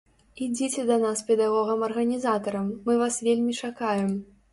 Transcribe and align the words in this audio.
Ідзіце 0.43 0.85
да 0.91 0.95
нас 1.01 1.19
педагогам-арганізатарам, 1.27 2.65
мы 2.87 2.97
вас 3.03 3.21
вельмі 3.29 3.51
чакаем. 3.69 4.11